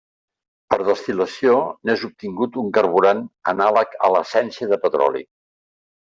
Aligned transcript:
Per 0.73 0.77
destil·lació 0.85 1.57
n'és 1.89 2.05
obtingut 2.07 2.57
un 2.61 2.71
carburant 2.77 3.21
anàleg 3.51 3.93
a 4.07 4.09
l'essència 4.15 4.71
de 4.73 4.81
petroli. 4.87 5.23